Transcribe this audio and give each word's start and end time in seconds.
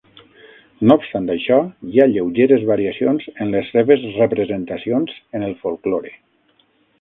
No 0.91 0.95
obstant 0.99 1.27
això, 1.33 1.59
hi 1.91 2.01
ha 2.01 2.07
lleugeres 2.13 2.65
variacions 2.69 3.27
en 3.45 3.53
les 3.57 3.69
seves 3.75 4.09
representacions 4.23 5.15
en 5.41 5.47
el 5.51 5.55
folklore. 5.67 6.17